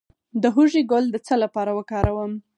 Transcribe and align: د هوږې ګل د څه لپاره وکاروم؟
د 0.41 0.43
هوږې 0.55 0.81
ګل 0.91 1.05
د 1.11 1.15
څه 1.25 1.35
لپاره 1.43 1.71
وکاروم؟ 1.77 2.33